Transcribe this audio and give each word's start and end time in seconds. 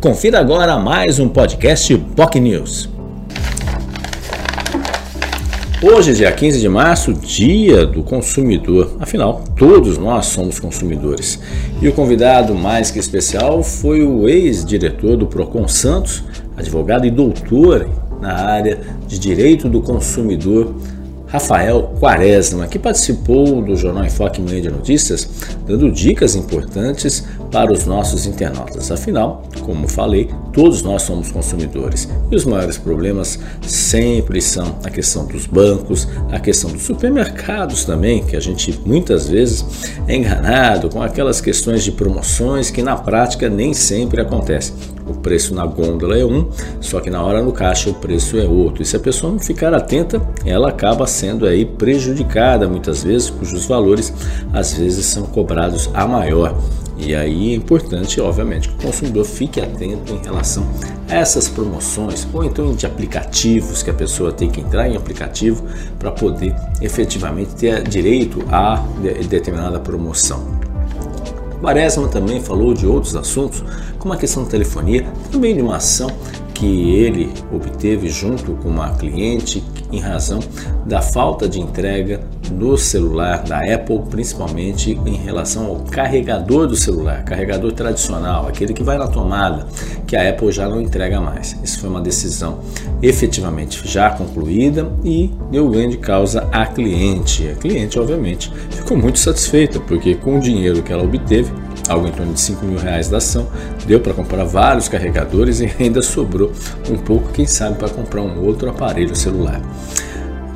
Confira 0.00 0.38
agora 0.38 0.78
mais 0.78 1.18
um 1.18 1.28
podcast 1.28 1.98
POC 2.14 2.38
News. 2.38 2.88
Hoje, 5.82 6.14
dia 6.14 6.30
15 6.30 6.60
de 6.60 6.68
março, 6.68 7.12
dia 7.12 7.84
do 7.84 8.04
consumidor. 8.04 8.96
Afinal, 9.00 9.42
todos 9.56 9.98
nós 9.98 10.26
somos 10.26 10.60
consumidores. 10.60 11.40
E 11.82 11.88
o 11.88 11.92
convidado 11.92 12.54
mais 12.54 12.92
que 12.92 13.00
especial 13.00 13.60
foi 13.64 14.04
o 14.04 14.28
ex-diretor 14.28 15.16
do 15.16 15.26
Procon 15.26 15.66
Santos, 15.66 16.22
advogado 16.56 17.04
e 17.04 17.10
doutor 17.10 17.88
na 18.20 18.34
área 18.34 18.78
de 19.04 19.18
direito 19.18 19.68
do 19.68 19.82
consumidor 19.82 20.76
Rafael 21.28 21.94
Quaresma, 22.00 22.66
que 22.66 22.78
participou 22.78 23.60
do 23.60 23.76
Jornal 23.76 24.06
Enfoque 24.06 24.40
Manhã 24.40 24.62
de 24.62 24.70
Notícias, 24.70 25.28
dando 25.66 25.90
dicas 25.90 26.34
importantes 26.34 27.24
para 27.50 27.72
os 27.72 27.84
nossos 27.84 28.26
internautas. 28.26 28.90
Afinal, 28.90 29.42
como 29.60 29.86
falei, 29.86 30.30
todos 30.52 30.82
nós 30.82 31.02
somos 31.02 31.30
consumidores 31.30 32.08
e 32.30 32.36
os 32.36 32.44
maiores 32.44 32.78
problemas 32.78 33.38
sempre 33.62 34.40
são 34.40 34.76
a 34.84 34.90
questão 34.90 35.26
dos 35.26 35.46
bancos, 35.46 36.08
a 36.32 36.40
questão 36.40 36.70
dos 36.70 36.82
supermercados 36.82 37.84
também, 37.84 38.24
que 38.24 38.36
a 38.36 38.40
gente 38.40 38.78
muitas 38.86 39.28
vezes 39.28 39.64
é 40.06 40.16
enganado 40.16 40.88
com 40.88 41.02
aquelas 41.02 41.40
questões 41.40 41.84
de 41.84 41.92
promoções 41.92 42.70
que 42.70 42.82
na 42.82 42.96
prática 42.96 43.50
nem 43.50 43.74
sempre 43.74 44.20
acontecem. 44.20 44.74
O 45.08 45.14
preço 45.14 45.54
na 45.54 45.64
gôndola 45.64 46.18
é 46.18 46.24
um, 46.24 46.48
só 46.80 47.00
que 47.00 47.10
na 47.10 47.22
hora 47.22 47.42
no 47.42 47.52
caixa 47.52 47.90
o 47.90 47.94
preço 47.94 48.38
é 48.38 48.44
outro. 48.44 48.82
E 48.82 48.86
se 48.86 48.96
a 48.96 49.00
pessoa 49.00 49.32
não 49.32 49.38
ficar 49.38 49.72
atenta, 49.72 50.20
ela 50.44 50.68
acaba 50.68 51.06
sendo 51.06 51.46
aí 51.46 51.64
prejudicada 51.64 52.68
muitas 52.68 53.02
vezes, 53.02 53.30
cujos 53.30 53.66
valores 53.66 54.12
às 54.52 54.74
vezes 54.74 55.06
são 55.06 55.24
cobrados 55.24 55.90
a 55.94 56.06
maior. 56.06 56.54
E 56.98 57.14
aí 57.14 57.52
é 57.52 57.54
importante, 57.54 58.20
obviamente, 58.20 58.68
que 58.68 58.74
o 58.74 58.88
consumidor 58.88 59.24
fique 59.24 59.60
atento 59.60 60.12
em 60.12 60.18
relação 60.18 60.68
a 61.08 61.14
essas 61.14 61.48
promoções 61.48 62.26
ou 62.32 62.42
então 62.42 62.74
de 62.74 62.86
aplicativos 62.86 63.84
que 63.84 63.90
a 63.90 63.94
pessoa 63.94 64.32
tem 64.32 64.50
que 64.50 64.60
entrar 64.60 64.88
em 64.88 64.96
aplicativo 64.96 65.64
para 65.98 66.10
poder 66.10 66.54
efetivamente 66.82 67.54
ter 67.54 67.82
direito 67.84 68.44
a 68.50 68.84
determinada 69.28 69.78
promoção. 69.78 70.57
Quaresma 71.60 72.08
também 72.08 72.40
falou 72.40 72.72
de 72.72 72.86
outros 72.86 73.16
assuntos, 73.16 73.64
como 73.98 74.14
a 74.14 74.16
questão 74.16 74.44
da 74.44 74.50
telefonia, 74.50 75.06
também 75.30 75.54
de 75.54 75.60
uma 75.60 75.76
ação 75.76 76.10
que 76.54 76.94
ele 76.94 77.32
obteve 77.52 78.08
junto 78.08 78.52
com 78.54 78.68
uma 78.68 78.94
cliente 78.94 79.62
em 79.92 80.00
razão 80.00 80.40
da 80.86 81.00
falta 81.00 81.48
de 81.48 81.60
entrega 81.60 82.20
do 82.50 82.76
celular 82.76 83.42
da 83.42 83.60
Apple, 83.60 84.00
principalmente 84.10 84.98
em 85.06 85.16
relação 85.16 85.66
ao 85.66 85.76
carregador 85.76 86.66
do 86.66 86.76
celular, 86.76 87.24
carregador 87.24 87.72
tradicional, 87.72 88.46
aquele 88.48 88.72
que 88.72 88.82
vai 88.82 88.98
na 88.98 89.06
tomada, 89.06 89.66
que 90.06 90.16
a 90.16 90.28
Apple 90.28 90.50
já 90.52 90.68
não 90.68 90.80
entrega 90.80 91.20
mais. 91.20 91.56
Isso 91.62 91.80
foi 91.80 91.88
uma 91.88 92.00
decisão 92.00 92.60
efetivamente 93.02 93.86
já 93.86 94.10
concluída 94.10 94.90
e 95.04 95.30
deu 95.50 95.68
grande 95.68 95.96
causa 95.98 96.48
à 96.52 96.66
cliente. 96.66 97.48
A 97.48 97.54
cliente, 97.54 97.98
obviamente, 97.98 98.52
ficou 98.70 98.96
muito 98.96 99.18
satisfeita, 99.18 99.78
porque 99.80 100.14
com 100.14 100.38
o 100.38 100.40
dinheiro 100.40 100.82
que 100.82 100.92
ela 100.92 101.04
obteve, 101.04 101.52
algo 101.88 102.06
em 102.06 102.12
torno 102.12 102.32
de 102.32 102.40
5 102.40 102.64
mil 102.64 102.78
reais 102.78 103.08
da 103.08 103.18
ação, 103.18 103.46
deu 103.86 104.00
para 104.00 104.12
comprar 104.12 104.44
vários 104.44 104.88
carregadores 104.88 105.60
e 105.60 105.70
ainda 105.78 106.02
sobrou 106.02 106.52
um 106.90 106.96
pouco, 106.96 107.32
quem 107.32 107.46
sabe, 107.46 107.78
para 107.78 107.88
comprar 107.88 108.22
um 108.22 108.44
outro 108.44 108.68
aparelho 108.68 109.14
celular. 109.16 109.60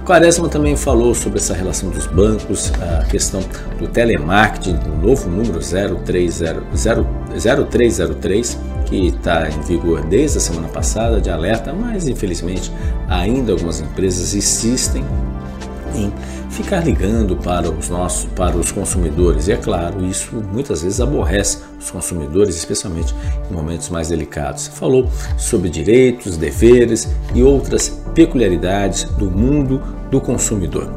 Quaresma 0.05 0.49
também 0.49 0.77
falou 0.77 1.15
sobre 1.15 1.39
essa 1.39 1.55
relação 1.55 1.89
dos 1.91 2.07
bancos, 2.09 2.73
a 2.81 3.05
questão 3.05 3.41
do 3.79 3.87
telemarketing, 3.87 4.75
do 4.75 4.91
novo 4.97 5.31
número 5.31 5.61
030, 5.61 6.63
0303, 7.39 8.59
que 8.87 9.07
está 9.07 9.49
em 9.49 9.61
vigor 9.61 10.05
desde 10.07 10.39
a 10.39 10.41
semana 10.41 10.69
passada, 10.69 11.21
de 11.21 11.31
alerta, 11.31 11.73
mas 11.73 12.09
infelizmente 12.09 12.73
ainda 13.09 13.53
algumas 13.53 13.81
empresas 13.81 14.35
insistem 14.35 15.05
em 15.95 16.13
ficar 16.53 16.85
ligando 16.85 17.37
para 17.37 17.71
os 17.71 17.89
nossos, 17.89 18.27
para 18.37 18.57
os 18.57 18.71
consumidores. 18.71 19.49
E 19.49 19.53
é 19.53 19.57
claro, 19.57 20.05
isso 20.05 20.37
muitas 20.53 20.83
vezes 20.83 21.01
aborrece 21.01 21.59
os 21.81 21.91
consumidores, 21.91 22.55
especialmente 22.57 23.15
em 23.51 23.55
momentos 23.55 23.89
mais 23.89 24.09
delicados. 24.09 24.69
Falou 24.69 25.11
sobre 25.37 25.69
direitos, 25.69 26.37
deveres 26.37 27.09
e 27.35 27.43
outras 27.43 27.89
peculiaridades 28.15 29.05
do 29.05 29.31
mundo 29.31 29.81
do 30.11 30.21
consumidor. 30.21 30.89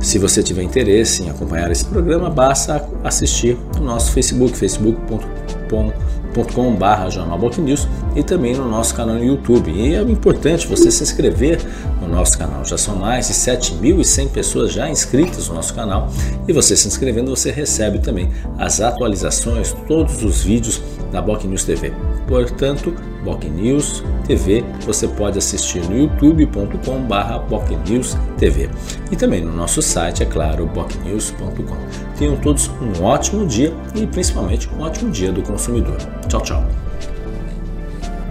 Se 0.00 0.18
você 0.18 0.42
tiver 0.42 0.62
interesse 0.62 1.22
em 1.22 1.30
acompanhar 1.30 1.70
esse 1.70 1.84
programa, 1.84 2.28
basta 2.28 2.86
assistir 3.02 3.56
no 3.76 3.84
nosso 3.84 4.12
Facebook, 4.12 4.56
facebook.com 4.56 5.63
youtube.com.br 5.74 7.10
jornalbocnews 7.10 7.88
e 8.16 8.22
também 8.22 8.54
no 8.54 8.68
nosso 8.68 8.94
canal 8.94 9.16
no 9.16 9.24
YouTube. 9.24 9.70
E 9.70 9.94
é 9.94 10.02
importante 10.02 10.66
você 10.66 10.90
se 10.90 11.02
inscrever 11.02 11.60
no 12.00 12.08
nosso 12.08 12.36
canal. 12.36 12.64
Já 12.64 12.76
são 12.76 12.96
mais 12.96 13.28
de 13.28 13.34
7.100 13.34 14.28
pessoas 14.28 14.72
já 14.72 14.88
inscritas 14.88 15.48
no 15.48 15.54
nosso 15.54 15.74
canal 15.74 16.08
e 16.48 16.52
você 16.52 16.76
se 16.76 16.88
inscrevendo 16.88 17.30
você 17.30 17.50
recebe 17.50 17.98
também 17.98 18.30
as 18.58 18.80
atualizações, 18.80 19.74
todos 19.86 20.22
os 20.22 20.42
vídeos 20.42 20.80
da 21.12 21.22
Boc 21.22 21.44
News 21.44 21.64
TV. 21.64 21.92
Portanto, 22.26 22.94
Boc 23.24 23.42
News 23.44 24.04
TV 24.26 24.64
você 24.84 25.06
pode 25.08 25.38
assistir 25.38 25.82
no 25.88 25.96
youtube.com/bocnews 25.96 28.16
TV 28.36 28.68
e 29.10 29.16
também 29.16 29.42
no 29.42 29.52
nosso 29.52 29.82
site, 29.82 30.22
é 30.22 30.26
claro, 30.26 30.66
bocnews.com. 30.66 31.76
Tenham 32.18 32.36
todos 32.36 32.70
um 32.80 33.02
ótimo 33.02 33.46
dia 33.46 33.72
e 33.94 34.06
principalmente 34.06 34.68
um 34.74 34.82
ótimo 34.82 35.10
dia 35.10 35.32
do 35.32 35.40
consumidor. 35.42 35.96
Tchau, 36.28 36.42
tchau. 36.42 36.62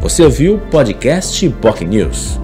Você 0.01 0.23
ouviu 0.23 0.55
o 0.55 0.59
podcast 0.59 1.49
Boc 1.49 1.81
News. 1.81 2.39